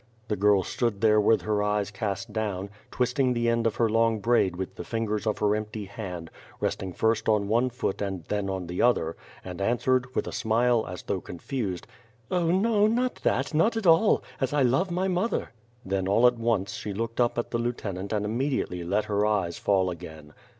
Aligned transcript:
''The 0.29 0.35
girl 0.35 0.63
stood 0.63 0.99
tliere 0.99 1.21
with 1.21 1.43
her 1.43 1.61
eyes 1.61 1.91
cast 1.91 2.33
down, 2.33 2.71
twisting 2.89 3.33
the 3.33 3.47
end 3.47 3.67
of 3.67 3.75
her 3.75 3.87
long 3.87 4.17
braid 4.19 4.55
with 4.55 4.73
the 4.73 4.83
fingers 4.83 5.27
of 5.27 5.37
her 5.37 5.55
empty 5.55 5.85
hand, 5.85 6.31
resting 6.59 6.91
first 6.91 7.29
on 7.29 7.47
one 7.47 7.69
foot 7.69 8.01
and 8.01 8.25
then 8.25 8.49
on 8.49 8.65
the 8.65 8.81
other, 8.81 9.15
and 9.45 9.61
answered 9.61 10.15
with 10.15 10.25
a 10.25 10.31
smile 10.31 10.87
as 10.87 11.03
though 11.03 11.21
confused: 11.21 11.85
"Oh, 12.31 12.49
no, 12.49 12.87
not 12.87 13.17
that— 13.21 13.45
^not 13.53 13.77
at 13.77 13.85
all— 13.85 14.23
as 14.41 14.49
T 14.49 14.63
love 14.63 14.89
my 14.89 15.07
Mother." 15.07 15.51
Then 15.85 16.07
all 16.07 16.25
at 16.25 16.39
once, 16.39 16.73
she 16.73 16.95
looked 16.95 17.21
up 17.21 17.37
at 17.37 17.51
the 17.51 17.59
lieutenant 17.59 18.11
and 18.11 18.25
im 18.25 18.35
mediately 18.35 18.83
let 18.83 19.05
her 19.05 19.23
eyes 19.23 19.59
fall 19.59 19.91
again. 19.91 20.33